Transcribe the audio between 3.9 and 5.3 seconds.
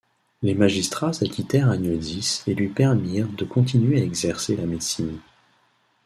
à exercer la médecine.